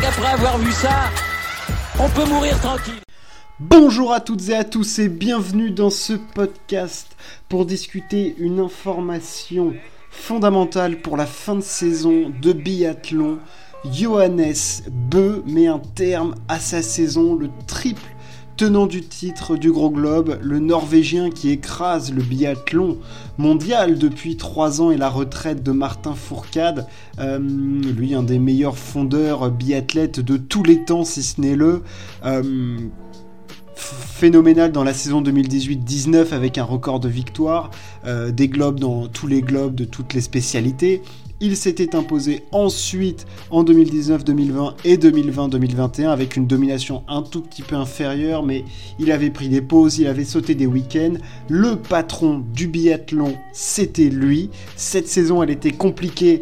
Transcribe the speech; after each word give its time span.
qu'après 0.00 0.32
avoir 0.32 0.58
vu 0.58 0.72
ça, 0.72 1.10
on 1.98 2.08
peut 2.08 2.24
mourir 2.28 2.58
tranquille. 2.60 3.00
Bonjour 3.60 4.12
à 4.12 4.20
toutes 4.20 4.48
et 4.48 4.54
à 4.54 4.64
tous 4.64 4.98
et 4.98 5.08
bienvenue 5.08 5.70
dans 5.70 5.90
ce 5.90 6.14
podcast 6.14 7.16
pour 7.48 7.66
discuter 7.66 8.34
une 8.38 8.58
information 8.60 9.74
fondamentale 10.10 11.00
pour 11.00 11.16
la 11.16 11.26
fin 11.26 11.54
de 11.56 11.60
saison 11.60 12.32
de 12.40 12.52
biathlon. 12.52 13.38
Johannes 13.92 14.82
Beu 14.90 15.42
met 15.46 15.66
un 15.66 15.78
terme 15.78 16.34
à 16.48 16.58
sa 16.58 16.82
saison, 16.82 17.34
le 17.36 17.50
triple 17.66 18.02
tenant 18.56 18.86
du 18.86 19.02
titre 19.02 19.56
du 19.56 19.72
Gros 19.72 19.90
Globe, 19.90 20.38
le 20.40 20.58
Norvégien 20.58 21.30
qui 21.30 21.50
écrase 21.50 22.12
le 22.12 22.22
biathlon 22.22 22.98
mondial 23.38 23.98
depuis 23.98 24.36
3 24.36 24.80
ans 24.80 24.90
et 24.90 24.96
la 24.96 25.08
retraite 25.08 25.62
de 25.62 25.72
Martin 25.72 26.14
Fourcade, 26.14 26.86
euh, 27.18 27.38
lui 27.38 28.14
un 28.14 28.22
des 28.22 28.38
meilleurs 28.38 28.78
fondeurs 28.78 29.50
biathlètes 29.50 30.20
de 30.20 30.36
tous 30.36 30.62
les 30.62 30.84
temps 30.84 31.04
si 31.04 31.22
ce 31.22 31.40
n'est 31.40 31.56
le. 31.56 31.82
Euh, 32.24 32.78
phénoménal 33.74 34.70
dans 34.72 34.84
la 34.84 34.94
saison 34.94 35.20
2018-19 35.22 36.32
avec 36.32 36.58
un 36.58 36.64
record 36.64 37.00
de 37.00 37.08
victoire, 37.08 37.70
euh, 38.06 38.30
des 38.30 38.48
globes 38.48 38.78
dans 38.78 39.08
tous 39.08 39.26
les 39.26 39.42
globes 39.42 39.74
de 39.74 39.84
toutes 39.84 40.14
les 40.14 40.20
spécialités. 40.20 41.02
Il 41.40 41.56
s'était 41.56 41.96
imposé 41.96 42.42
ensuite 42.52 43.26
en 43.50 43.64
2019-2020 43.64 44.74
et 44.84 44.96
2020-2021 44.96 46.08
avec 46.08 46.36
une 46.36 46.46
domination 46.46 47.02
un 47.08 47.22
tout 47.22 47.42
petit 47.42 47.62
peu 47.62 47.74
inférieure, 47.74 48.44
mais 48.44 48.64
il 48.98 49.10
avait 49.10 49.30
pris 49.30 49.48
des 49.48 49.60
pauses, 49.60 49.98
il 49.98 50.06
avait 50.06 50.24
sauté 50.24 50.54
des 50.54 50.66
week-ends. 50.66 51.14
Le 51.48 51.76
patron 51.76 52.44
du 52.54 52.68
biathlon, 52.68 53.34
c'était 53.52 54.10
lui. 54.10 54.50
Cette 54.76 55.08
saison, 55.08 55.42
elle 55.42 55.50
était 55.50 55.72
compliquée 55.72 56.40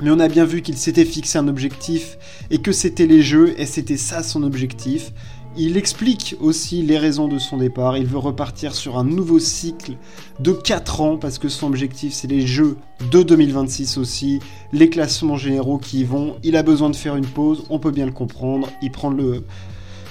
mais 0.00 0.10
on 0.10 0.18
a 0.18 0.28
bien 0.28 0.44
vu 0.44 0.60
qu'il 0.60 0.76
s'était 0.76 1.04
fixé 1.04 1.38
un 1.38 1.48
objectif 1.48 2.18
et 2.50 2.58
que 2.58 2.72
c'était 2.72 3.06
les 3.06 3.22
jeux 3.22 3.54
et 3.58 3.64
c'était 3.64 3.96
ça 3.96 4.22
son 4.22 4.42
objectif. 4.42 5.12
Il 5.56 5.76
explique 5.76 6.36
aussi 6.40 6.82
les 6.82 6.98
raisons 6.98 7.28
de 7.28 7.38
son 7.38 7.58
départ. 7.58 7.96
Il 7.96 8.06
veut 8.06 8.18
repartir 8.18 8.74
sur 8.74 8.98
un 8.98 9.04
nouveau 9.04 9.38
cycle 9.38 9.92
de 10.40 10.50
4 10.50 11.00
ans 11.00 11.16
parce 11.16 11.38
que 11.38 11.48
son 11.48 11.68
objectif 11.68 12.12
c'est 12.12 12.26
les 12.26 12.44
jeux 12.44 12.76
de 13.12 13.22
2026 13.22 13.98
aussi, 13.98 14.40
les 14.72 14.90
classements 14.90 15.36
généraux 15.36 15.78
qui 15.78 16.00
y 16.00 16.04
vont. 16.04 16.36
Il 16.42 16.56
a 16.56 16.64
besoin 16.64 16.90
de 16.90 16.96
faire 16.96 17.14
une 17.14 17.26
pause, 17.26 17.64
on 17.70 17.78
peut 17.78 17.92
bien 17.92 18.06
le 18.06 18.12
comprendre. 18.12 18.68
Il 18.82 18.90
prend 18.90 19.10
le 19.10 19.44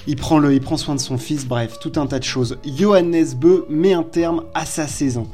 il 0.06 0.16
prend, 0.16 0.76
soin 0.76 0.94
de 0.94 1.00
son 1.00 1.16
fils, 1.16 1.46
bref, 1.46 1.78
tout 1.80 1.92
un 1.96 2.06
tas 2.06 2.18
de 2.18 2.24
choses. 2.24 2.58
Johannes 2.66 3.34
Beu 3.36 3.66
met 3.70 3.94
un 3.94 4.02
terme 4.02 4.44
à 4.52 4.66
sa 4.66 4.86
saison. 4.86 5.26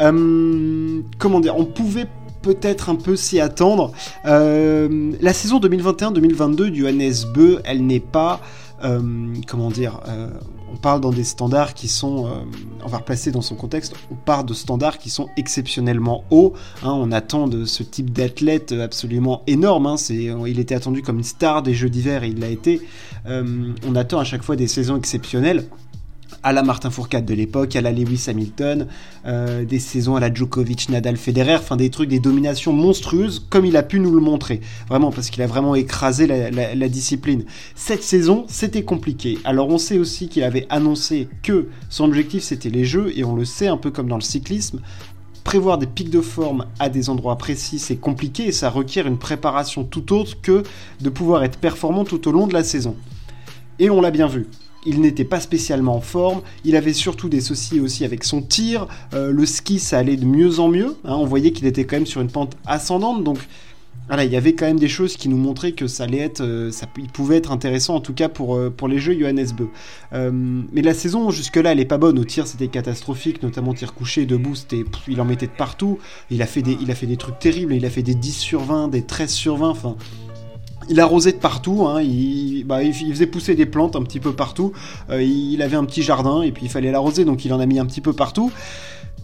Euh, 0.00 1.00
comment 1.18 1.38
dire, 1.38 1.56
on 1.56 1.64
pouvait 1.64 2.08
peut-être 2.42 2.90
un 2.90 2.96
peu 2.96 3.16
s'y 3.16 3.40
attendre. 3.40 3.92
Euh, 4.24 5.12
la 5.20 5.32
saison 5.32 5.60
2021-2022 5.60 6.70
du 6.70 6.80
Johannes 6.80 7.14
Beu, 7.34 7.60
elle 7.64 7.86
n'est 7.86 8.00
pas 8.00 8.40
comment 8.80 9.70
dire, 9.70 10.00
euh, 10.08 10.28
on 10.72 10.76
parle 10.76 11.00
dans 11.00 11.10
des 11.10 11.24
standards 11.24 11.74
qui 11.74 11.88
sont, 11.88 12.26
euh, 12.26 12.30
on 12.84 12.88
va 12.88 12.98
replacer 12.98 13.30
dans 13.30 13.40
son 13.40 13.54
contexte, 13.54 13.94
on 14.10 14.14
part 14.14 14.44
de 14.44 14.54
standards 14.54 14.98
qui 14.98 15.10
sont 15.10 15.28
exceptionnellement 15.36 16.24
hauts. 16.30 16.54
Hein. 16.82 16.92
on 16.92 17.12
attend 17.12 17.48
de 17.48 17.64
ce 17.64 17.82
type 17.82 18.10
d'athlète 18.10 18.72
absolument 18.72 19.42
énorme. 19.46 19.86
Hein. 19.86 19.96
il 20.08 20.58
était 20.58 20.74
attendu 20.74 21.02
comme 21.02 21.18
une 21.18 21.24
star 21.24 21.62
des 21.62 21.74
Jeux 21.74 21.90
d'hiver 21.90 22.22
et 22.24 22.28
il 22.28 22.40
l'a 22.40 22.48
été. 22.48 22.82
on 23.26 23.94
attend 23.96 24.18
à 24.18 24.24
chaque 24.24 24.42
fois 24.42 24.56
des 24.56 24.68
saisons 24.68 24.96
exceptionnelles 24.96 25.64
à 26.46 26.52
la 26.52 26.62
Martin 26.62 26.90
Fourcade 26.90 27.24
de 27.24 27.34
l'époque, 27.34 27.74
à 27.74 27.80
la 27.80 27.90
Lewis 27.90 28.26
Hamilton, 28.28 28.86
euh, 29.26 29.64
des 29.64 29.80
saisons 29.80 30.14
à 30.14 30.20
la 30.20 30.32
Djokovic, 30.32 30.88
Nadal, 30.90 31.16
Federer, 31.16 31.56
enfin 31.56 31.74
des 31.74 31.90
trucs, 31.90 32.08
des 32.08 32.20
dominations 32.20 32.72
monstrueuses, 32.72 33.44
comme 33.50 33.64
il 33.64 33.76
a 33.76 33.82
pu 33.82 33.98
nous 33.98 34.14
le 34.14 34.20
montrer. 34.20 34.60
Vraiment, 34.88 35.10
parce 35.10 35.28
qu'il 35.30 35.42
a 35.42 35.48
vraiment 35.48 35.74
écrasé 35.74 36.28
la, 36.28 36.88
discipline. 36.88 37.44
Cette 37.74 38.04
saison, 38.04 38.44
c'était 38.46 38.84
compliqué. 38.84 39.40
Alors 39.42 39.70
on 39.70 39.78
sait 39.78 39.98
aussi 39.98 40.28
qu'il 40.28 40.44
avait 40.44 40.68
annoncé 40.70 41.28
que 41.42 41.66
son 41.88 42.04
objectif 42.04 42.44
c'était 42.44 42.70
les 42.70 42.84
Jeux, 42.84 43.12
et 43.16 43.24
on 43.24 43.34
le 43.34 43.44
sait 43.44 43.66
un 43.66 43.76
peu 43.76 43.90
comme 43.90 44.06
dans 44.06 44.14
le 44.14 44.20
cyclisme, 44.20 44.78
prévoir 45.42 45.78
des 45.78 45.88
pics 45.88 46.10
de 46.10 46.20
forme 46.20 46.66
à 46.78 46.88
des 46.88 47.10
endroits 47.10 47.38
précis, 47.38 47.80
c'est 47.80 47.96
compliqué 47.96 48.46
et 48.46 48.52
ça 48.52 48.70
requiert 48.70 49.08
une 49.08 49.18
préparation 49.18 49.82
tout 49.82 50.12
autre 50.12 50.40
que 50.40 50.62
de 51.00 51.10
pouvoir 51.10 51.42
être 51.42 51.58
performant 51.58 52.04
tout 52.04 52.28
au 52.28 52.30
long 52.30 52.46
de 52.46 52.54
la 52.54 52.62
saison. 52.62 52.94
Et 53.80 53.90
on 53.90 54.00
l'a 54.00 54.12
bien 54.12 54.28
vu 54.28 54.46
il 54.86 55.00
n'était 55.00 55.24
pas 55.24 55.40
spécialement 55.40 55.96
en 55.96 56.00
forme, 56.00 56.42
il 56.64 56.76
avait 56.76 56.92
surtout 56.92 57.28
des 57.28 57.40
soucis 57.40 57.80
aussi 57.80 58.04
avec 58.04 58.24
son 58.24 58.42
tir, 58.42 58.86
euh, 59.14 59.32
le 59.32 59.46
ski 59.46 59.78
ça 59.78 59.98
allait 59.98 60.16
de 60.16 60.24
mieux 60.24 60.60
en 60.60 60.68
mieux, 60.68 60.96
hein. 61.04 61.14
on 61.14 61.26
voyait 61.26 61.52
qu'il 61.52 61.66
était 61.66 61.84
quand 61.84 61.96
même 61.96 62.06
sur 62.06 62.20
une 62.20 62.30
pente 62.30 62.56
ascendante, 62.66 63.24
donc 63.24 63.38
voilà, 64.08 64.24
il 64.24 64.30
y 64.30 64.36
avait 64.36 64.52
quand 64.52 64.66
même 64.66 64.78
des 64.78 64.88
choses 64.88 65.16
qui 65.16 65.28
nous 65.28 65.36
montraient 65.36 65.72
que 65.72 65.88
ça 65.88 66.04
allait 66.04 66.18
être, 66.18 66.40
euh, 66.40 66.70
il 66.96 67.08
pouvait 67.08 67.36
être 67.36 67.50
intéressant 67.50 67.96
en 67.96 68.00
tout 68.00 68.14
cas 68.14 68.28
pour, 68.28 68.54
euh, 68.54 68.72
les 68.88 69.00
jeux 69.00 69.18
Johannes 69.18 69.48
Beu. 69.56 69.68
mais 70.12 70.82
la 70.82 70.94
saison 70.94 71.30
jusque-là, 71.30 71.72
elle 71.72 71.80
est 71.80 71.84
pas 71.84 71.98
bonne. 71.98 72.16
Au 72.20 72.24
tir, 72.24 72.46
c'était 72.46 72.68
catastrophique, 72.68 73.42
notamment 73.42 73.74
tir 73.74 73.94
couché, 73.94 74.24
debout, 74.24 74.54
c'était, 74.54 74.84
il 75.08 75.20
en 75.20 75.24
mettait 75.24 75.48
de 75.48 75.52
partout. 75.52 75.98
Il 76.30 76.40
a 76.40 76.46
fait 76.46 76.62
des, 76.62 76.78
il 76.80 76.88
a 76.92 76.94
fait 76.94 77.06
des 77.06 77.16
trucs 77.16 77.40
terribles. 77.40 77.74
Il 77.74 77.84
a 77.84 77.90
fait 77.90 78.02
des 78.02 78.14
10 78.14 78.32
sur 78.32 78.60
20, 78.60 78.88
des 78.88 79.02
13 79.02 79.30
sur 79.30 79.56
20. 79.56 79.70
Enfin, 79.70 79.96
il 80.88 81.00
arrosait 81.00 81.32
de 81.32 81.38
partout, 81.38 81.86
hein, 81.86 82.02
bah, 82.64 82.82
il, 82.82 82.94
faisait 82.94 83.26
pousser 83.26 83.54
des 83.54 83.66
plantes 83.66 83.96
un 83.96 84.02
petit 84.02 84.20
peu 84.20 84.32
partout. 84.32 84.72
Euh, 85.10 85.22
il 85.22 85.62
avait 85.62 85.76
un 85.76 85.84
petit 85.84 86.02
jardin 86.02 86.42
et 86.42 86.52
puis 86.52 86.64
il 86.66 86.70
fallait 86.70 86.90
l'arroser, 86.90 87.24
donc 87.24 87.44
il 87.44 87.52
en 87.52 87.60
a 87.60 87.66
mis 87.66 87.78
un 87.78 87.86
petit 87.86 88.00
peu 88.00 88.12
partout. 88.12 88.52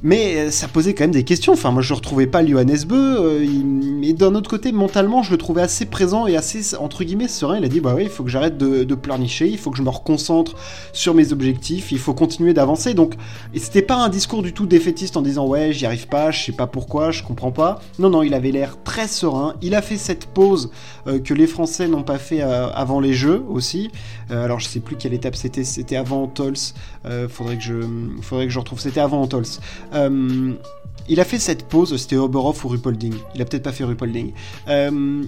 Mais 0.03 0.37
euh, 0.37 0.51
ça 0.51 0.67
posait 0.67 0.95
quand 0.95 1.05
même 1.05 1.13
des 1.13 1.23
questions. 1.23 1.53
Enfin, 1.53 1.71
moi, 1.71 1.83
je 1.83 1.93
ne 1.93 1.97
retrouvais 1.97 2.27
pas 2.27 2.45
Johannes 2.45 2.85
Beu. 2.87 3.17
Euh, 3.19 3.47
mais 3.65 4.13
d'un 4.13 4.35
autre 4.35 4.51
côté, 4.51 4.73
mentalement, 4.73 5.23
je 5.23 5.31
le 5.31 5.39
trouvais 5.39 5.63
assez 5.63 5.87
présent 5.87 6.27
et 6.27 6.37
assez, 6.37 6.77
entre 6.77 7.05
guillemets, 7.05 7.29
serein. 7.29 7.59
Il 7.59 7.65
a 7.65 7.69
dit 7.69 7.81
Bah 7.81 7.95
oui, 7.95 8.05
il 8.05 8.09
faut 8.09 8.25
que 8.25 8.31
j'arrête 8.31 8.59
de, 8.59 8.95
pleurnicher. 8.95 9.49
Il 9.49 9.59
faut 9.59 9.71
que 9.71 9.79
je 9.79 9.83
me 9.83 9.91
reconcentre 9.91 10.57
sur 10.93 11.15
mes 11.15 11.33
objectifs. 11.33 11.93
Il 11.93 11.99
faut 11.99 12.15
continuer 12.15 12.53
d'avancer. 12.53 12.95
Donc, 12.95 13.15
c'était 13.55 13.83
pas 13.83 13.97
un 13.97 14.09
discours 14.09 14.43
du 14.43 14.53
tout 14.53 14.67
défaitiste 14.67 15.17
en 15.17 15.23
disant 15.23 15.47
Ouais, 15.47 15.73
j'y 15.73 15.87
arrive 15.87 16.09
pas, 16.09 16.31
je 16.31 16.47
sais 16.47 16.53
pas 16.53 16.67
pourquoi, 16.67 17.11
je 17.13 17.23
comprends 17.23 17.53
pas. 17.53 17.81
Non, 17.99 18.11
non, 18.11 18.23
il 18.23 18.35
avait 18.35 18.51
l'air 18.51 18.79
très 18.83 19.07
serein. 19.07 19.55
Il 19.63 19.75
a 19.75 19.83
fait 19.83 19.97
cette 19.97 20.27
pause 20.27 20.71
euh, 21.07 21.21
que 21.21 21.33
les 21.33 21.47
Français 21.47 21.87
n'ont 21.87 22.03
pas 22.03 22.19
fait 22.19 22.43
avant 22.43 22.99
les 22.99 23.15
Jeux 23.15 23.45
aussi. 23.49 23.91
alors, 24.31 24.59
je 24.59 24.67
sais 24.67 24.81
plus 24.81 24.97
quelle 24.97 25.15
étape 25.15 25.37
c'était. 25.37 25.65
C'était 25.65 25.97
avant 25.97 26.27
Tols. 26.27 26.55
faudrait, 27.29 27.57
que 27.57 27.63
je, 27.63 27.75
faudrait 28.21 28.47
que 28.47 28.53
je 28.53 28.59
retrouve. 28.59 28.81
C'était 28.81 29.01
avant 29.01 29.27
Tols. 29.29 29.45
Euh, 29.95 30.53
il 31.09 31.21
a 31.21 31.25
fait 31.25 31.39
cette 31.39 31.65
pause, 31.65 31.97
c'était 31.97 32.17
Oberhof 32.17 32.65
ou 32.65 32.69
Rupolding. 32.69 33.15
Il 33.35 33.43
a 33.43 33.45
peut-être 33.45 33.63
pas 33.63 33.73
fait 33.73 33.85
Rupolding. 33.85 34.33
Euh, 34.69 35.25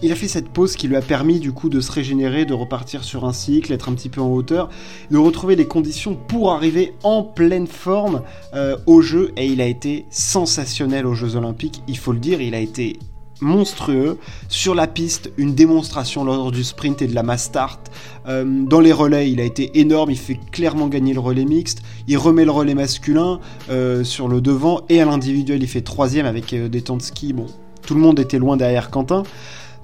il 0.00 0.12
a 0.12 0.14
fait 0.14 0.28
cette 0.28 0.48
pause 0.48 0.76
qui 0.76 0.86
lui 0.86 0.94
a 0.94 1.00
permis 1.00 1.40
du 1.40 1.52
coup 1.52 1.68
de 1.68 1.80
se 1.80 1.90
régénérer, 1.90 2.44
de 2.44 2.54
repartir 2.54 3.02
sur 3.02 3.24
un 3.24 3.32
cycle, 3.32 3.72
être 3.72 3.88
un 3.88 3.94
petit 3.94 4.08
peu 4.08 4.20
en 4.20 4.30
hauteur, 4.30 4.68
de 5.10 5.18
retrouver 5.18 5.56
les 5.56 5.66
conditions 5.66 6.14
pour 6.14 6.52
arriver 6.52 6.94
en 7.02 7.24
pleine 7.24 7.66
forme 7.66 8.22
euh, 8.54 8.76
au 8.86 9.00
jeu. 9.00 9.32
Et 9.36 9.46
il 9.46 9.60
a 9.60 9.66
été 9.66 10.06
sensationnel 10.10 11.04
aux 11.06 11.14
Jeux 11.14 11.34
Olympiques, 11.34 11.82
il 11.88 11.98
faut 11.98 12.12
le 12.12 12.20
dire, 12.20 12.40
il 12.40 12.54
a 12.54 12.60
été 12.60 12.98
monstrueux. 13.40 14.18
Sur 14.48 14.74
la 14.74 14.86
piste, 14.86 15.30
une 15.36 15.54
démonstration 15.54 16.24
lors 16.24 16.52
du 16.52 16.64
sprint 16.64 17.02
et 17.02 17.06
de 17.06 17.14
la 17.14 17.22
mass 17.22 17.44
start. 17.44 17.90
Euh, 18.26 18.44
dans 18.44 18.80
les 18.80 18.92
relais, 18.92 19.30
il 19.30 19.40
a 19.40 19.44
été 19.44 19.78
énorme, 19.78 20.10
il 20.10 20.18
fait 20.18 20.38
clairement 20.52 20.88
gagner 20.88 21.14
le 21.14 21.20
relais 21.20 21.44
mixte. 21.44 21.82
Il 22.06 22.18
remet 22.18 22.44
le 22.44 22.50
relais 22.50 22.74
masculin 22.74 23.40
euh, 23.70 24.04
sur 24.04 24.28
le 24.28 24.40
devant 24.40 24.82
et 24.88 25.00
à 25.00 25.04
l'individuel, 25.04 25.62
il 25.62 25.68
fait 25.68 25.80
troisième 25.80 26.26
avec 26.26 26.52
euh, 26.52 26.68
des 26.68 26.82
temps 26.82 26.96
de 26.96 27.02
ski. 27.02 27.32
Bon, 27.32 27.46
tout 27.86 27.94
le 27.94 28.00
monde 28.00 28.18
était 28.20 28.38
loin 28.38 28.56
derrière 28.56 28.90
Quentin, 28.90 29.22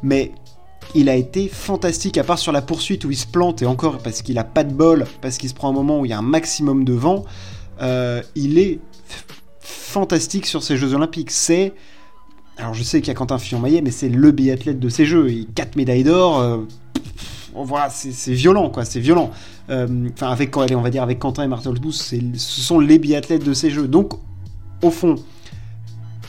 mais 0.02 0.32
il 0.94 1.08
a 1.08 1.16
été 1.16 1.48
fantastique, 1.48 2.18
à 2.18 2.24
part 2.24 2.38
sur 2.38 2.52
la 2.52 2.62
poursuite 2.62 3.04
où 3.04 3.10
il 3.10 3.16
se 3.16 3.26
plante, 3.26 3.62
et 3.62 3.66
encore 3.66 3.98
parce 3.98 4.22
qu'il 4.22 4.38
a 4.38 4.44
pas 4.44 4.64
de 4.64 4.72
bol, 4.72 5.06
parce 5.22 5.38
qu'il 5.38 5.48
se 5.48 5.54
prend 5.54 5.70
un 5.70 5.72
moment 5.72 6.00
où 6.00 6.04
il 6.04 6.10
y 6.10 6.14
a 6.14 6.18
un 6.18 6.22
maximum 6.22 6.84
de 6.84 6.92
vent, 6.92 7.24
il 8.36 8.58
est 8.58 8.78
fantastique 9.60 10.46
sur 10.46 10.62
ces 10.62 10.76
Jeux 10.76 10.94
Olympiques. 10.94 11.30
C'est 11.30 11.72
alors 12.56 12.74
je 12.74 12.82
sais 12.82 13.00
qu'il 13.00 13.08
y 13.08 13.10
a 13.10 13.14
Quentin 13.14 13.38
Fillon-Maillet, 13.38 13.82
mais 13.82 13.90
c'est 13.90 14.08
le 14.08 14.30
biathlète 14.30 14.78
de 14.78 14.88
ces 14.88 15.06
jeux. 15.06 15.30
Il 15.30 15.46
4 15.48 15.76
médailles 15.76 16.04
d'or. 16.04 16.38
Euh, 16.38 16.58
voilà, 17.54 17.88
c'est 17.90 18.32
violent, 18.32 18.68
quoi. 18.68 18.84
C'est 18.84 19.00
violent. 19.00 19.30
Euh, 19.70 20.08
enfin, 20.12 20.30
avec, 20.30 20.56
on 20.56 20.80
va 20.80 20.90
dire 20.90 21.02
avec 21.02 21.18
Quentin 21.18 21.44
et 21.44 21.48
Martin 21.48 21.72
ce 21.90 22.20
sont 22.36 22.80
les 22.80 22.98
biathlètes 22.98 23.44
de 23.44 23.52
ces 23.54 23.70
jeux. 23.70 23.86
Donc, 23.86 24.14
au 24.82 24.90
fond, 24.90 25.16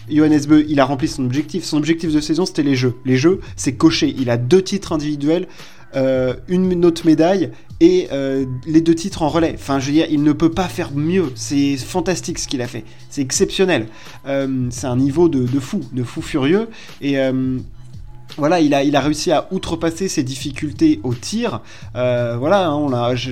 Johannes 0.10 0.46
Beu, 0.48 0.66
il 0.70 0.80
a 0.80 0.86
rempli 0.86 1.08
son 1.08 1.26
objectif. 1.26 1.64
Son 1.64 1.78
objectif 1.78 2.14
de 2.14 2.20
saison, 2.20 2.46
c'était 2.46 2.64
les 2.64 2.76
jeux. 2.76 2.96
Les 3.06 3.18
jeux, 3.18 3.42
c'est 3.56 3.74
coché. 3.74 4.14
Il 4.18 4.30
a 4.30 4.38
deux 4.38 4.62
titres 4.62 4.94
individuels, 4.94 5.48
une 5.96 6.86
autre 6.86 7.06
médaille 7.06 7.52
et 7.82 8.08
euh, 8.12 8.46
les 8.66 8.82
deux 8.82 8.96
titres 8.96 9.22
en 9.22 9.30
relais. 9.30 9.54
Enfin, 9.56 9.80
je 9.80 9.88
veux 9.88 9.92
dire, 9.92 10.08
il 10.10 10.24
ne 10.24 10.32
peut 10.32 10.52
pas 10.52 10.68
faire 10.68 10.92
mieux. 10.94 11.32
C'est 11.36 11.78
fantastique 11.78 12.40
ce 12.40 12.48
qu'il 12.48 12.62
a 12.62 12.68
fait. 12.68 12.84
C'est 13.10 13.22
exceptionnel. 13.22 13.88
Euh, 14.28 14.68
c'est 14.70 14.88
un 14.88 14.96
niveau 14.96 15.28
de, 15.30 15.46
fou, 15.60 15.82
de 15.92 16.04
fou 16.04 16.22
furieux. 16.22 16.70
Et 17.02 17.18
voilà, 18.38 18.60
il 18.60 18.74
a, 18.74 18.84
il 18.84 18.96
a 18.96 19.00
réussi 19.00 19.32
à 19.32 19.48
outrepasser 19.52 20.10
ses 20.10 20.24
difficultés 20.24 21.00
au 21.04 21.14
tir. 21.14 21.62
Euh, 21.96 22.36
voilà, 22.38 22.68
hein, 22.68 22.76
on 22.76 22.92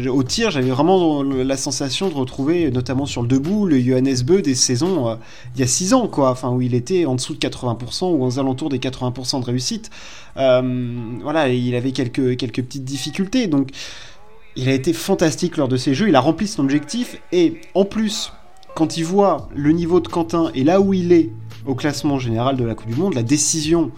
au 0.10 0.24
tir, 0.24 0.50
j'avais 0.50 0.70
vraiment 0.70 1.24
la 1.24 1.58
sensation 1.58 2.10
de 2.10 2.14
retrouver, 2.14 2.72
notamment 2.72 3.06
sur 3.06 3.22
le 3.22 3.28
debout, 3.28 3.66
le 3.66 3.80
Johannes 3.82 4.22
Beu 4.26 4.42
des 4.42 4.56
saisons 4.56 5.10
euh, 5.10 5.16
il 5.56 5.60
y 5.60 5.64
a 5.64 5.68
6 5.68 5.94
ans, 5.94 6.08
quoi. 6.08 6.32
Enfin, 6.32 6.50
où 6.52 6.62
il 6.62 6.74
était 6.74 7.06
en 7.06 7.16
dessous 7.16 7.34
de 7.34 7.40
80% 7.40 8.16
ou 8.16 8.24
aux 8.24 8.40
alentours 8.40 8.70
des 8.70 8.80
80% 8.80 9.42
de 9.42 9.46
réussite. 9.46 9.90
Euh, 10.38 10.94
voilà, 11.22 11.50
il 11.50 11.76
avait 11.76 11.92
quelques, 11.92 12.38
quelques 12.38 12.64
petites 12.64 12.86
difficultés. 12.86 13.48
Donc, 13.48 13.70
il 14.56 14.70
a 14.70 14.74
été 14.74 14.94
fantastique 14.94 15.58
lors 15.58 15.68
de 15.68 15.78
ces 15.78 15.94
jeux. 15.94 16.08
Il 16.08 16.16
a 16.16 16.22
rempli 16.22 16.48
son 16.48 16.64
objectif. 16.64 17.18
Et 17.32 17.60
en 17.74 17.84
plus, 17.84 18.32
quand 18.76 18.96
il 18.96 19.04
voit 19.04 19.50
le 19.54 19.72
niveau 19.72 20.00
de 20.00 20.08
Quentin 20.08 20.50
et 20.56 20.64
là 20.64 20.80
où 20.80 20.94
il 20.94 21.12
est 21.12 21.30
au 21.66 21.76
classement 21.76 22.20
général 22.20 22.56
de 22.56 22.64
la 22.64 22.76
Coupe 22.76 22.88
du 22.88 22.96
Monde, 22.96 23.14
la 23.16 23.24
décision 23.24 23.92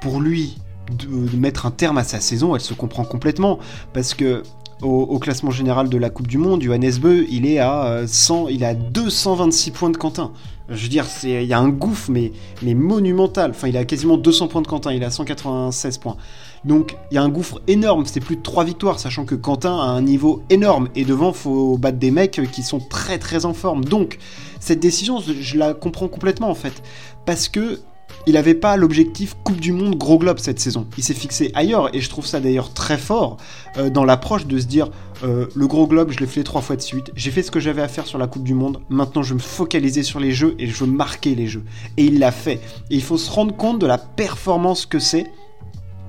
pour 0.00 0.20
lui 0.20 0.58
de, 0.90 1.36
mettre 1.36 1.66
un 1.66 1.70
terme 1.70 1.98
à 1.98 2.04
sa 2.04 2.20
saison, 2.20 2.54
elle 2.54 2.60
se 2.60 2.74
comprend 2.74 3.04
complètement. 3.04 3.58
Parce 3.92 4.14
que 4.14 4.42
au, 4.82 5.18
classement 5.18 5.50
général 5.50 5.88
de 5.88 5.96
la 5.96 6.10
Coupe 6.10 6.26
du 6.26 6.38
Monde, 6.38 6.62
Johannes 6.62 6.98
Beu, 7.00 7.26
il 7.30 7.46
est 7.46 7.58
à 7.58 8.02
100, 8.06 8.48
il 8.48 8.64
a 8.64 8.74
226 8.74 9.70
points 9.70 9.90
de 9.90 9.96
Quentin. 9.96 10.32
Je 10.68 10.82
veux 10.82 10.88
dire, 10.88 11.06
il 11.22 11.44
y 11.44 11.52
a 11.52 11.58
un 11.58 11.68
gouffre, 11.68 12.10
mais, 12.10 12.32
mais 12.62 12.74
monumental. 12.74 13.52
Enfin, 13.52 13.68
il 13.68 13.76
a 13.76 13.84
quasiment 13.84 14.16
200 14.16 14.48
points 14.48 14.62
de 14.62 14.66
Quentin, 14.66 14.92
il 14.92 15.04
a 15.04 15.10
196 15.10 15.98
points. 15.98 16.16
Donc, 16.64 16.96
il 17.10 17.14
y 17.14 17.18
a 17.18 17.22
un 17.22 17.28
gouffre 17.28 17.60
énorme. 17.68 18.04
C'est 18.04 18.20
plus 18.20 18.36
de 18.36 18.42
3 18.42 18.64
victoires, 18.64 18.98
sachant 18.98 19.24
que 19.24 19.36
Quentin 19.36 19.78
a 19.78 19.84
un 19.84 20.02
niveau 20.02 20.42
énorme. 20.50 20.88
Et 20.96 21.04
devant, 21.04 21.32
faut 21.32 21.78
battre 21.78 21.98
des 21.98 22.10
mecs 22.10 22.40
qui 22.50 22.62
sont 22.62 22.80
très 22.80 23.18
très 23.18 23.44
en 23.44 23.54
forme. 23.54 23.84
Donc, 23.84 24.18
cette 24.58 24.80
décision, 24.80 25.20
je 25.20 25.56
la 25.56 25.72
comprends 25.72 26.08
complètement 26.08 26.50
en 26.50 26.54
fait. 26.54 26.82
Parce 27.24 27.48
que 27.48 27.78
il 28.26 28.34
n'avait 28.34 28.54
pas 28.54 28.76
l'objectif 28.76 29.36
Coupe 29.44 29.60
du 29.60 29.72
Monde 29.72 29.96
gros 29.96 30.18
globe 30.18 30.38
cette 30.38 30.58
saison. 30.58 30.86
Il 30.98 31.04
s'est 31.04 31.14
fixé 31.14 31.52
ailleurs 31.54 31.94
et 31.94 32.00
je 32.00 32.08
trouve 32.08 32.26
ça 32.26 32.40
d'ailleurs 32.40 32.72
très 32.72 32.98
fort 32.98 33.36
euh, 33.76 33.88
dans 33.88 34.04
l'approche 34.04 34.46
de 34.46 34.58
se 34.58 34.66
dire 34.66 34.90
euh, 35.22 35.46
le 35.54 35.66
gros 35.66 35.86
globe 35.86 36.10
je 36.10 36.18
l'ai 36.18 36.26
fait 36.26 36.42
trois 36.42 36.60
fois 36.60 36.76
de 36.76 36.82
suite, 36.82 37.10
j'ai 37.14 37.30
fait 37.30 37.42
ce 37.42 37.50
que 37.50 37.60
j'avais 37.60 37.82
à 37.82 37.88
faire 37.88 38.06
sur 38.06 38.18
la 38.18 38.26
Coupe 38.26 38.42
du 38.42 38.54
Monde, 38.54 38.80
maintenant 38.88 39.22
je 39.22 39.30
vais 39.30 39.36
me 39.36 39.40
focaliser 39.40 40.02
sur 40.02 40.20
les 40.20 40.32
jeux 40.32 40.56
et 40.58 40.66
je 40.66 40.74
veux 40.84 40.90
marquer 40.90 41.34
les 41.34 41.46
jeux. 41.46 41.64
Et 41.96 42.04
il 42.04 42.18
l'a 42.18 42.32
fait. 42.32 42.60
Et 42.90 42.96
il 42.96 43.02
faut 43.02 43.18
se 43.18 43.30
rendre 43.30 43.54
compte 43.56 43.78
de 43.78 43.86
la 43.86 43.98
performance 43.98 44.86
que 44.86 44.98
c'est 44.98 45.26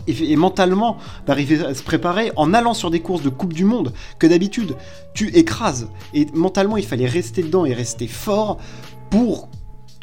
et, 0.07 0.35
mentalement 0.35 0.97
d'arriver 1.25 1.63
à 1.63 1.73
se 1.73 1.83
préparer 1.83 2.31
en 2.35 2.53
allant 2.53 2.73
sur 2.73 2.89
des 2.89 3.01
courses 3.01 3.21
de 3.21 3.29
Coupe 3.29 3.53
du 3.53 3.65
Monde 3.65 3.93
que 4.19 4.27
d'habitude 4.27 4.75
tu 5.13 5.27
écrases. 5.35 5.89
Et 6.13 6.27
mentalement, 6.33 6.77
il 6.77 6.85
fallait 6.85 7.07
rester 7.07 7.43
dedans 7.43 7.65
et 7.65 7.73
rester 7.73 8.07
fort 8.07 8.57
pour 9.09 9.49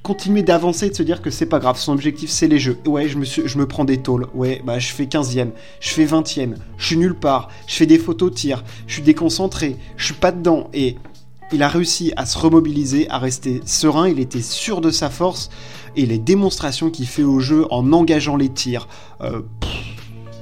continuer 0.04 0.42
d'avancer 0.42 0.86
et 0.86 0.90
de 0.90 0.94
se 0.94 1.02
dire 1.02 1.22
que 1.22 1.30
c'est 1.30 1.46
pas 1.46 1.58
grave, 1.58 1.78
son 1.78 1.92
objectif 1.92 2.30
c'est 2.30 2.46
les 2.46 2.58
jeux. 2.58 2.78
Ouais, 2.86 3.08
je 3.08 3.16
me, 3.16 3.24
je 3.24 3.58
me 3.58 3.66
prends 3.66 3.86
des 3.86 3.96
tôles, 3.96 4.26
ouais, 4.34 4.62
bah 4.64 4.78
je 4.78 4.92
fais 4.92 5.06
15ème, 5.06 5.50
je 5.80 5.88
fais 5.88 6.04
20ème, 6.04 6.56
je 6.76 6.86
suis 6.86 6.98
nulle 6.98 7.14
part, 7.14 7.48
je 7.66 7.74
fais 7.74 7.86
des 7.86 7.98
photos 7.98 8.32
tir, 8.32 8.62
je 8.86 8.92
suis 8.92 9.02
déconcentré, 9.02 9.76
je 9.96 10.04
suis 10.04 10.14
pas 10.14 10.30
dedans. 10.30 10.68
Et 10.74 10.96
il 11.52 11.62
a 11.62 11.68
réussi 11.68 12.12
à 12.16 12.26
se 12.26 12.36
remobiliser, 12.36 13.08
à 13.08 13.18
rester 13.18 13.62
serein, 13.64 14.06
il 14.08 14.20
était 14.20 14.42
sûr 14.42 14.82
de 14.82 14.90
sa 14.90 15.08
force 15.08 15.48
et 15.96 16.04
les 16.04 16.18
démonstrations 16.18 16.90
qu'il 16.90 17.06
fait 17.06 17.22
au 17.22 17.40
jeu 17.40 17.64
en 17.70 17.90
engageant 17.92 18.36
les 18.36 18.50
tirs. 18.50 18.88
Euh, 19.22 19.40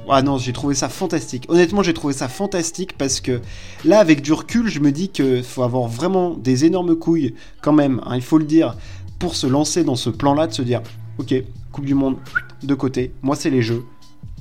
ah 0.09 0.23
non, 0.23 0.37
j'ai 0.37 0.53
trouvé 0.53 0.75
ça 0.75 0.89
fantastique. 0.89 1.47
Honnêtement, 1.49 1.83
j'ai 1.83 1.95
trouvé 1.95 2.13
ça 2.13 2.29
fantastique 2.29 2.99
parce 2.99 3.21
que 3.21 3.41
là, 3.85 4.01
avec 4.01 4.21
du 4.21 4.33
recul, 4.33 4.69
je 4.69 4.81
me 4.81 4.91
dis 4.91 5.09
qu'il 5.09 5.45
faut 5.45 5.63
avoir 5.63 5.87
vraiment 5.87 6.35
des 6.35 6.65
énormes 6.65 6.97
couilles 6.97 7.35
quand 7.61 7.73
même, 7.73 8.01
hein, 8.05 8.17
il 8.17 8.23
faut 8.23 8.39
le 8.39 8.45
dire, 8.45 8.77
pour 9.23 9.37
se 9.37 9.47
lancer 9.47 9.85
dans 9.85 9.95
ce 9.95 10.11
plan-là, 10.11 10.49
de 10.49 10.53
se 10.53 10.63
dire, 10.63 10.83
ok, 11.19 11.33
Coupe 11.71 11.85
du 11.85 11.95
Monde, 11.95 12.17
de 12.65 12.75
côté, 12.75 13.13
moi 13.23 13.37
c'est 13.37 13.51
les 13.51 13.63
jeux, 13.63 13.85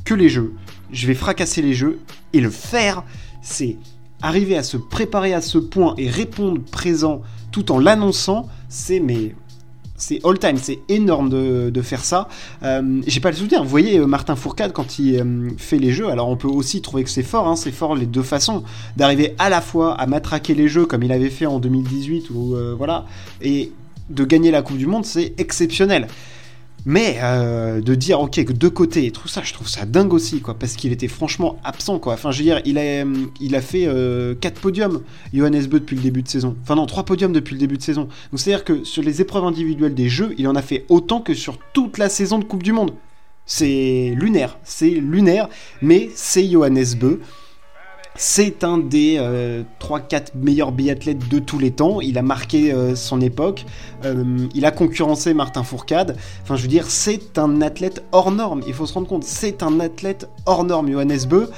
que 0.05 0.15
les 0.15 0.27
jeux, 0.27 0.55
je 0.91 1.05
vais 1.05 1.13
fracasser 1.13 1.61
les 1.61 1.75
jeux, 1.75 1.99
et 2.33 2.41
le 2.41 2.49
faire, 2.49 3.03
c'est 3.43 3.77
arriver 4.23 4.57
à 4.57 4.63
se 4.63 4.77
préparer 4.77 5.35
à 5.35 5.41
ce 5.41 5.59
point 5.59 5.93
et 5.99 6.09
répondre 6.09 6.59
présent 6.63 7.21
tout 7.51 7.71
en 7.71 7.77
l'annonçant, 7.77 8.47
c'est 8.69 8.99
mais 8.99 9.35
c'est 9.97 10.19
all 10.25 10.39
time, 10.39 10.57
c'est 10.57 10.79
énorme 10.89 11.29
de, 11.29 11.81
faire 11.83 12.03
ça. 12.03 12.27
Euh, 12.63 13.03
j'ai 13.05 13.19
pas 13.19 13.29
le 13.29 13.37
souvenir. 13.37 13.61
Vous 13.61 13.69
voyez 13.69 13.99
euh, 13.99 14.07
Martin 14.07 14.35
Fourcade 14.35 14.73
quand 14.73 14.97
il 14.97 15.19
euh, 15.19 15.49
fait 15.57 15.77
les 15.77 15.91
jeux. 15.91 16.09
Alors 16.09 16.27
on 16.27 16.37
peut 16.37 16.47
aussi 16.47 16.81
trouver 16.81 17.03
que 17.03 17.09
c'est 17.11 17.21
fort. 17.21 17.47
Hein, 17.47 17.55
c'est 17.55 17.71
fort 17.71 17.93
les 17.93 18.07
deux 18.07 18.23
façons 18.23 18.63
d'arriver 18.97 19.35
à 19.37 19.49
la 19.49 19.61
fois 19.61 19.93
à 19.93 20.07
matraquer 20.07 20.55
les 20.55 20.67
jeux 20.67 20.87
comme 20.87 21.03
il 21.03 21.11
avait 21.11 21.29
fait 21.29 21.45
en 21.45 21.59
2018 21.59 22.31
ou 22.31 22.55
voilà 22.75 23.05
et 23.43 23.71
de 24.11 24.23
gagner 24.25 24.51
la 24.51 24.61
Coupe 24.61 24.77
du 24.77 24.87
Monde, 24.87 25.05
c'est 25.05 25.33
exceptionnel. 25.37 26.07
Mais 26.85 27.19
euh, 27.21 27.79
de 27.79 27.93
dire, 27.93 28.19
ok, 28.19 28.43
que 28.43 28.53
deux 28.53 28.69
côtés 28.69 29.05
et 29.05 29.11
tout 29.11 29.27
ça, 29.27 29.41
je 29.43 29.53
trouve 29.53 29.67
ça 29.67 29.85
dingue 29.85 30.13
aussi, 30.13 30.41
quoi, 30.41 30.55
parce 30.55 30.73
qu'il 30.73 30.91
était 30.91 31.07
franchement 31.07 31.57
absent, 31.63 31.99
quoi. 31.99 32.13
Enfin, 32.13 32.31
je 32.31 32.39
veux 32.39 32.43
dire, 32.43 32.61
il 32.65 32.79
a, 32.79 33.57
a 33.57 33.61
fait 33.61 33.85
euh, 33.85 34.33
4 34.33 34.59
podiums, 34.59 35.03
Johannes 35.31 35.67
Beu, 35.67 35.79
depuis 35.79 35.95
le 35.95 36.01
début 36.01 36.23
de 36.23 36.27
saison. 36.27 36.55
Enfin, 36.63 36.75
non, 36.75 36.87
3 36.87 37.05
podiums 37.05 37.33
depuis 37.33 37.53
le 37.53 37.59
début 37.59 37.77
de 37.77 37.83
saison. 37.83 38.03
Donc, 38.31 38.39
c'est-à-dire 38.39 38.65
que 38.65 38.83
sur 38.83 39.03
les 39.03 39.21
épreuves 39.21 39.45
individuelles 39.45 39.93
des 39.93 40.09
jeux, 40.09 40.33
il 40.39 40.47
en 40.47 40.55
a 40.55 40.63
fait 40.63 40.85
autant 40.89 41.21
que 41.21 41.35
sur 41.35 41.59
toute 41.73 41.99
la 41.99 42.09
saison 42.09 42.39
de 42.39 42.45
Coupe 42.45 42.63
du 42.63 42.73
Monde. 42.73 42.93
C'est 43.45 44.13
lunaire, 44.15 44.57
c'est 44.63 44.89
lunaire, 44.89 45.49
mais 45.81 46.09
c'est 46.15 46.49
Johannes 46.49 46.95
Beu. 46.99 47.19
C'est 48.15 48.65
un 48.65 48.77
des 48.77 49.17
3-4 49.17 49.21
euh, 49.21 50.19
meilleurs 50.35 50.71
biathlètes 50.73 51.29
de 51.29 51.39
tous 51.39 51.59
les 51.59 51.71
temps. 51.71 52.01
Il 52.01 52.17
a 52.17 52.21
marqué 52.21 52.73
euh, 52.73 52.93
son 52.93 53.21
époque. 53.21 53.65
Euh, 54.03 54.47
il 54.53 54.65
a 54.65 54.71
concurrencé 54.71 55.33
Martin 55.33 55.63
Fourcade. 55.63 56.17
Enfin, 56.43 56.57
je 56.57 56.61
veux 56.61 56.67
dire, 56.67 56.87
c'est 56.89 57.37
un 57.37 57.61
athlète 57.61 58.03
hors 58.11 58.31
norme. 58.31 58.63
Il 58.67 58.73
faut 58.73 58.85
se 58.85 58.93
rendre 58.93 59.07
compte, 59.07 59.23
c'est 59.23 59.63
un 59.63 59.79
athlète 59.79 60.29
hors 60.45 60.65
norme. 60.65 60.91
Johannes 60.91 61.25
Beu, 61.29 61.49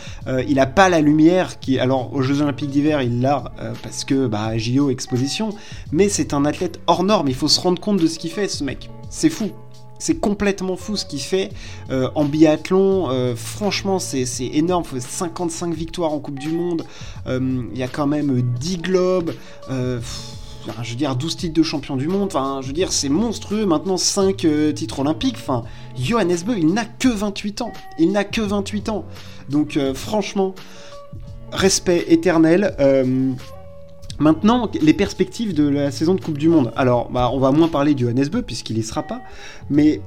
il 0.47 0.55
n'a 0.55 0.67
pas 0.67 0.89
la 0.89 1.01
lumière 1.01 1.59
qui. 1.59 1.79
Alors, 1.79 2.13
aux 2.13 2.21
Jeux 2.21 2.41
Olympiques 2.41 2.69
d'hiver, 2.69 3.01
il 3.01 3.21
l'a 3.21 3.45
parce 3.81 4.05
que 4.05 4.27
bah, 4.27 4.57
JO 4.57 4.89
exposition. 4.89 5.49
Mais 5.91 6.07
c'est 6.07 6.33
un 6.33 6.45
athlète 6.45 6.79
hors 6.87 7.03
norme. 7.03 7.27
Il 7.29 7.35
faut 7.35 7.47
se 7.47 7.59
rendre 7.59 7.81
compte 7.81 7.97
de 7.97 8.07
ce 8.07 8.19
qu'il 8.19 8.31
fait, 8.31 8.47
ce 8.47 8.63
mec. 8.63 8.89
C'est 9.09 9.29
fou. 9.29 9.51
C'est 9.99 10.15
complètement 10.15 10.75
fou 10.75 10.97
ce 10.97 11.05
qu'il 11.05 11.21
fait 11.21 11.51
euh, 11.89 12.09
en 12.15 12.25
biathlon. 12.25 13.09
Euh, 13.09 13.35
franchement, 13.35 13.99
c'est 13.99 14.25
énorme. 14.39 14.83
55 14.83 15.73
victoires 15.73 16.11
en 16.11 16.19
Coupe 16.19 16.39
du 16.39 16.49
Monde. 16.49 16.85
Euh, 17.27 17.63
il 17.71 17.77
y 17.77 17.83
a 17.83 17.87
quand 17.87 18.07
même 18.07 18.41
10 18.41 18.77
globes. 18.79 19.33
je 19.69 20.89
veux 20.89 20.95
dire, 20.95 21.15
12 21.15 21.37
titres 21.37 21.53
de 21.53 21.63
champion 21.63 21.95
du 21.95 22.07
monde. 22.07 22.27
Enfin, 22.33 22.59
je 22.61 22.67
veux 22.67 22.73
dire, 22.73 22.91
c'est 22.91 23.09
monstrueux. 23.09 23.65
Maintenant, 23.65 23.97
5 23.97 24.45
titres 24.75 24.99
olympiques. 24.99 25.37
Enfin, 25.37 25.63
Johannes 25.97 26.37
Beu, 26.45 26.57
il 26.57 26.73
n'a 26.73 26.85
que 26.85 27.09
28 27.09 27.61
ans. 27.61 27.73
Il 27.97 28.11
n'a 28.11 28.23
que 28.23 28.41
28 28.41 28.89
ans. 28.89 29.05
Donc, 29.49 29.79
franchement, 29.93 30.53
respect 31.51 32.05
éternel. 32.09 32.75
Maintenant, 34.19 34.69
les 34.79 34.93
perspectives 34.93 35.53
de 35.53 35.67
la 35.67 35.91
saison 35.91 36.13
de 36.15 36.21
Coupe 36.21 36.37
du 36.37 36.47
Monde. 36.47 36.71
Alors, 36.75 37.09
bah, 37.09 37.29
on 37.33 37.39
va 37.39 37.51
moins 37.51 37.67
parler 37.67 37.93
du 37.93 38.03
Johannes 38.03 38.27
Beu 38.27 38.41
puisqu'il 38.41 38.77
y 38.77 38.83
sera 38.83 39.03
pas, 39.03 39.21
mais 39.69 40.01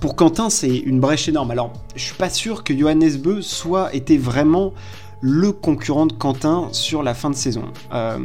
pour 0.00 0.16
Quentin, 0.16 0.50
c'est 0.50 0.76
une 0.76 1.00
brèche 1.00 1.28
énorme. 1.28 1.50
Alors, 1.50 1.72
je 1.94 2.02
suis 2.02 2.14
pas 2.14 2.30
sûr 2.30 2.64
que 2.64 2.76
Johannes 2.76 3.16
Beu 3.18 3.42
soit 3.42 3.94
été 3.94 4.18
vraiment 4.18 4.72
le 5.20 5.52
concurrent 5.52 6.06
de 6.06 6.12
Quentin 6.12 6.68
sur 6.72 7.02
la 7.02 7.14
fin 7.14 7.30
de 7.30 7.34
saison. 7.34 7.64
Euh, 7.92 8.18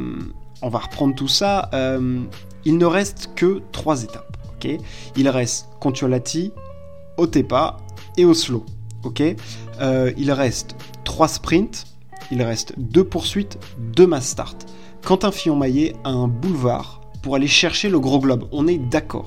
on 0.61 0.69
va 0.69 0.79
reprendre 0.79 1.15
tout 1.15 1.27
ça. 1.27 1.69
Euh, 1.73 2.21
il 2.65 2.77
ne 2.77 2.85
reste 2.85 3.31
que 3.35 3.61
trois 3.71 4.03
étapes. 4.03 4.37
il 5.15 5.27
reste 5.29 5.67
Contiolati, 5.79 6.51
Otepa 7.17 7.77
et 8.17 8.25
Oslo. 8.25 8.65
ok? 9.03 9.23
Euh, 9.81 10.11
il 10.17 10.31
reste 10.31 10.75
trois 11.03 11.27
sprints 11.27 11.85
il 12.31 12.41
reste 12.41 12.73
deux 12.77 13.03
poursuites, 13.03 13.57
deux 13.93 14.07
mass 14.07 14.27
start. 14.27 14.65
Quentin 15.05 15.31
Fillon-Maillet 15.31 15.95
a 16.03 16.09
un 16.09 16.27
boulevard 16.27 17.01
pour 17.21 17.35
aller 17.35 17.47
chercher 17.47 17.89
le 17.89 17.99
gros 17.99 18.19
globe. 18.19 18.47
On 18.51 18.67
est 18.67 18.77
d'accord. 18.77 19.25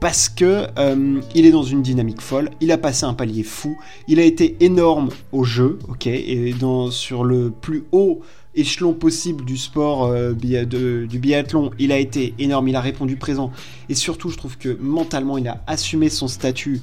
Parce 0.00 0.30
que 0.30 0.66
euh, 0.78 1.20
il 1.34 1.44
est 1.44 1.50
dans 1.50 1.62
une 1.62 1.82
dynamique 1.82 2.22
folle, 2.22 2.50
il 2.62 2.72
a 2.72 2.78
passé 2.78 3.04
un 3.04 3.12
palier 3.12 3.42
fou, 3.42 3.76
il 4.08 4.18
a 4.18 4.24
été 4.24 4.56
énorme 4.60 5.10
au 5.30 5.44
jeu, 5.44 5.78
ok, 5.88 6.06
et 6.06 6.54
sur 6.90 7.22
le 7.22 7.50
plus 7.50 7.84
haut 7.92 8.20
échelon 8.54 8.94
possible 8.94 9.44
du 9.44 9.58
sport 9.58 10.06
euh, 10.06 10.32
du 10.32 11.18
biathlon, 11.18 11.70
il 11.78 11.92
a 11.92 11.98
été 11.98 12.32
énorme, 12.38 12.68
il 12.68 12.76
a 12.76 12.80
répondu 12.80 13.16
présent, 13.16 13.52
et 13.90 13.94
surtout 13.94 14.30
je 14.30 14.38
trouve 14.38 14.56
que 14.56 14.74
mentalement 14.80 15.36
il 15.36 15.46
a 15.48 15.62
assumé 15.66 16.08
son 16.08 16.28
statut 16.28 16.80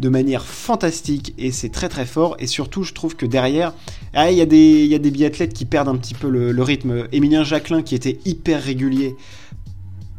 de 0.00 0.08
manière 0.08 0.44
fantastique 0.44 1.34
et 1.38 1.52
c'est 1.52 1.70
très 1.70 1.88
très 1.88 2.06
fort. 2.06 2.36
Et 2.38 2.46
surtout, 2.46 2.82
je 2.84 2.92
trouve 2.92 3.16
que 3.16 3.26
derrière, 3.26 3.72
ah, 4.14 4.30
il 4.30 4.38
y, 4.38 4.40
a 4.40 4.46
des, 4.46 4.86
y 4.86 4.94
a 4.94 4.98
des 4.98 5.10
biathlètes 5.10 5.52
qui 5.52 5.64
perdent 5.64 5.88
un 5.88 5.96
petit 5.96 6.14
peu 6.14 6.28
le, 6.28 6.62
rythme. 6.62 7.08
Émilien 7.12 7.44
Jacquelin, 7.44 7.82
qui 7.82 7.94
était 7.94 8.18
hyper 8.24 8.62
régulier, 8.62 9.16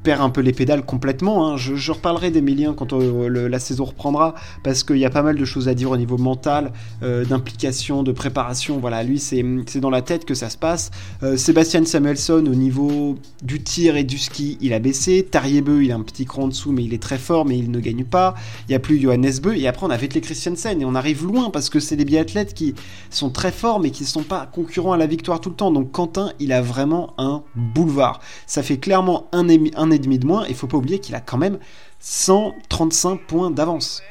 perd 0.03 0.21
un 0.21 0.29
peu 0.29 0.41
les 0.41 0.53
pédales 0.53 0.85
complètement. 0.85 1.47
Hein. 1.47 1.57
Je, 1.57 1.91
reparlerai 1.91 2.31
d'Emilien 2.31 2.73
quand 2.73 2.93
euh, 2.93 3.49
la 3.49 3.59
saison 3.59 3.85
reprendra, 3.85 4.35
parce 4.63 4.83
qu'il 4.83 4.97
y 4.97 5.05
a 5.05 5.09
pas 5.09 5.21
mal 5.21 5.37
de 5.37 5.45
choses 5.45 5.67
à 5.67 5.73
dire 5.73 5.91
au 5.91 5.97
niveau 5.97 6.17
mental, 6.17 6.71
euh, 7.03 7.25
d'implication, 7.25 8.03
de 8.03 8.11
préparation. 8.11 8.79
Voilà, 8.79 9.03
lui, 9.03 9.19
c'est 9.19 9.43
dans 9.79 9.89
la 9.89 10.01
tête 10.01 10.25
que 10.25 10.33
ça 10.33 10.49
se 10.49 10.57
passe. 10.57 10.91
Euh, 11.23 11.37
Sébastien 11.37 11.83
Samuelson, 11.85 12.45
au 12.45 12.55
niveau 12.55 13.17
du 13.43 13.61
tir 13.61 13.95
et 13.95 14.03
du 14.03 14.17
ski, 14.17 14.57
il 14.61 14.73
a 14.73 14.79
baissé. 14.79 15.27
Tariebeu, 15.29 15.83
il 15.83 15.91
a 15.91 15.95
un 15.95 16.01
petit 16.01 16.25
cran 16.25 16.43
en 16.43 16.47
dessous, 16.47 16.71
mais 16.71 16.83
il 16.83 16.93
est 16.93 17.01
très 17.01 17.17
fort, 17.17 17.45
mais 17.45 17.57
il 17.57 17.71
ne 17.71 17.79
gagne 17.79 18.05
pas. 18.05 18.35
Il 18.67 18.71
n'y 18.71 18.75
a 18.75 18.79
plus 18.79 18.99
Johannes 18.99 19.39
Beu, 19.41 19.57
et 19.57 19.67
après 19.67 19.85
on 19.85 19.89
a 19.89 19.97
Vettel 19.97 20.21
Christiansen, 20.21 20.81
et 20.81 20.85
on 20.85 20.95
arrive 20.95 21.25
loin, 21.25 21.49
parce 21.49 21.69
que 21.69 21.79
c'est 21.79 21.95
des 21.95 22.05
biathlètes 22.05 22.53
qui 22.53 22.75
sont 23.09 23.29
très 23.29 23.51
forts, 23.51 23.79
mais 23.79 23.91
qui 23.91 24.03
ne 24.03 24.07
sont 24.07 24.23
pas 24.23 24.45
concurrents 24.45 24.93
à 24.93 24.97
la 24.97 25.07
victoire 25.07 25.41
tout 25.41 25.49
le 25.49 25.55
temps. 25.55 25.71
Donc 25.71 25.91
Quentin, 25.91 26.31
il 26.39 26.53
a 26.53 26.61
vraiment 26.61 27.13
un 27.17 27.43
boulevard. 27.55 28.19
Ça 28.47 28.63
fait 28.63 28.77
clairement 28.77 29.27
un, 29.31 29.47
un 29.75 29.88
et 29.91 29.99
demi 29.99 30.19
de 30.19 30.25
moins. 30.25 30.45
Il 30.47 30.55
faut 30.55 30.67
pas 30.67 30.77
oublier 30.77 30.99
qu'il 30.99 31.15
a 31.15 31.21
quand 31.21 31.37
même 31.37 31.59
135 31.99 33.21
points 33.27 33.51
d'avance. 33.51 34.01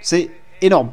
C'est 0.00 0.30
énorme. 0.62 0.90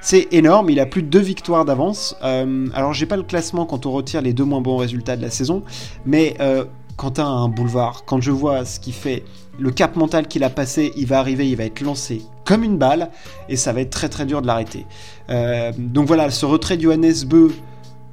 C'est 0.00 0.28
énorme, 0.32 0.68
il 0.68 0.80
a 0.80 0.86
plus 0.86 1.02
de 1.02 1.08
deux 1.08 1.20
victoires 1.20 1.64
d'avance. 1.64 2.14
Euh, 2.22 2.66
alors 2.74 2.92
j'ai 2.92 3.06
pas 3.06 3.16
le 3.16 3.22
classement 3.22 3.64
quand 3.64 3.86
on 3.86 3.92
retire 3.92 4.20
les 4.20 4.34
deux 4.34 4.44
moins 4.44 4.60
bons 4.60 4.76
résultats 4.76 5.16
de 5.16 5.22
la 5.22 5.30
saison, 5.30 5.62
mais 6.04 6.36
euh, 6.40 6.66
quand 6.98 7.18
as 7.18 7.24
un 7.24 7.48
boulevard, 7.48 8.04
quand 8.04 8.20
je 8.20 8.30
vois 8.30 8.66
ce 8.66 8.80
qu'il 8.80 8.92
fait, 8.92 9.24
le 9.58 9.70
cap 9.70 9.96
mental 9.96 10.28
qu'il 10.28 10.44
a 10.44 10.50
passé, 10.50 10.92
il 10.96 11.06
va 11.06 11.20
arriver, 11.20 11.48
il 11.48 11.56
va 11.56 11.64
être 11.64 11.80
lancé 11.80 12.20
comme 12.44 12.64
une 12.64 12.76
balle, 12.76 13.10
et 13.48 13.56
ça 13.56 13.72
va 13.72 13.80
être 13.80 13.88
très 13.88 14.10
très 14.10 14.26
dur 14.26 14.42
de 14.42 14.46
l'arrêter. 14.46 14.84
Euh, 15.30 15.72
donc 15.78 16.06
voilà, 16.06 16.28
ce 16.28 16.44
retrait 16.44 16.76
du 16.76 16.84
Johannes 16.84 17.24
Beu 17.26 17.54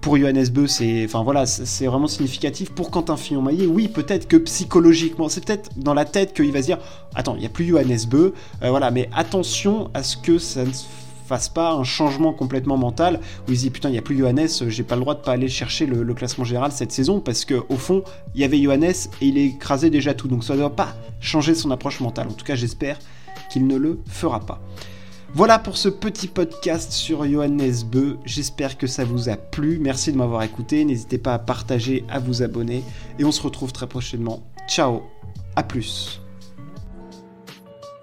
pour 0.01 0.17
Johannes 0.17 0.48
Beu, 0.51 0.67
c'est 0.67 1.05
enfin 1.05 1.24
voilà, 1.24 1.46
c'est 1.46 1.86
vraiment 1.86 2.08
significatif. 2.08 2.72
Pour 2.72 2.89
Quentin 2.89 3.15
Fillon-Maillet, 3.15 3.67
oui, 3.67 3.88
peut-être 3.88 4.27
que 4.27 4.38
psychologiquement, 4.38 5.29
c'est 5.29 5.46
peut-être 5.46 5.70
dans 5.77 5.93
la 5.93 6.05
tête 6.05 6.34
qu'il 6.34 6.51
va 6.51 6.62
se 6.62 6.65
dire 6.65 6.79
attends, 7.13 7.36
il 7.36 7.41
n'y 7.41 7.46
a 7.46 7.50
plus 7.50 7.65
Johannes 7.65 8.00
Beu, 8.10 8.34
euh, 8.63 8.70
voilà, 8.70 8.89
mais 8.89 9.10
attention 9.13 9.91
à 9.93 10.01
ce 10.01 10.17
que 10.17 10.39
ça 10.39 10.65
ne 10.65 10.72
fasse 11.27 11.50
pas 11.50 11.72
un 11.72 11.84
changement 11.84 12.34
complètement 12.34 12.77
mental 12.77 13.20
où 13.48 13.51
il 13.51 13.58
se 13.58 13.62
dit 13.62 13.70
putain, 13.70 13.89
il 13.89 13.93
n'y 13.93 14.00
a 14.00 14.01
plus 14.01 14.17
Johannes, 14.17 14.50
j'ai 14.67 14.84
pas 14.84 14.96
le 14.96 15.01
droit 15.01 15.13
de 15.13 15.22
pas 15.22 15.34
aller 15.34 15.48
chercher 15.48 15.86
le, 15.86 16.13
classement 16.13 16.43
général 16.43 16.72
cette 16.72 16.91
saison 16.91 17.20
parce 17.20 17.46
que 17.46 17.62
au 17.70 17.77
fond, 17.77 18.03
il 18.34 18.41
y 18.41 18.43
avait 18.43 18.62
Johannes 18.62 18.93
et 19.22 19.27
il 19.27 19.38
écrasait 19.38 19.91
déjà 19.91 20.13
tout. 20.13 20.27
Donc 20.27 20.43
ça 20.43 20.53
ne 20.53 20.60
doit 20.60 20.75
pas 20.75 20.96
changer 21.20 21.53
son 21.53 21.70
approche 21.72 22.00
mentale. 22.00 22.27
En 22.27 22.34
tout 22.34 22.46
cas, 22.46 22.55
j'espère 22.55 22.98
qu'il 23.51 23.67
ne 23.67 23.77
le 23.77 24.00
fera 24.08 24.39
pas. 24.39 24.60
Voilà 25.34 25.60
pour 25.60 25.78
ce 25.78 25.88
petit 25.88 26.28
podcast 26.28 26.92
sur 26.92 27.24
Johannes 27.26 27.84
Beu. 27.86 28.18
J'espère 28.26 28.78
que 28.78 28.86
ça 28.86 29.06
vous 29.06 29.30
a 29.30 29.38
plu. 29.38 29.80
Merci 29.80 30.12
de 30.12 30.18
m'avoir 30.18 30.44
écouté. 30.44 30.84
N'hésitez 30.84 31.18
pas 31.18 31.34
à 31.34 31.40
partager, 31.40 32.04
à 32.10 32.20
vous 32.20 32.44
abonner. 32.44 32.84
Et 33.18 33.24
on 33.24 33.32
se 33.32 33.42
retrouve 33.42 33.72
très 33.72 33.88
prochainement. 33.88 34.44
Ciao, 34.68 35.04
à 35.56 35.64
plus. 35.64 36.22